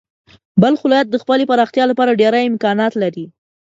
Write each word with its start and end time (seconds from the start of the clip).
بلخ 0.61 0.79
ولایت 0.85 1.07
د 1.11 1.15
خپلې 1.23 1.43
پراختیا 1.51 1.83
لپاره 1.91 2.17
ډېری 2.21 2.43
امکانات 2.51 2.93
لري. 3.03 3.25